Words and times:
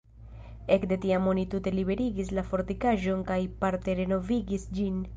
Ekde 0.75 0.97
tiam 1.03 1.27
oni 1.33 1.43
tute 1.51 1.75
liberigis 1.77 2.33
la 2.39 2.47
fortikaĵon 2.49 3.25
kaj 3.31 3.41
parte 3.63 4.01
renovigis 4.03 4.71
ĝin. 4.79 5.03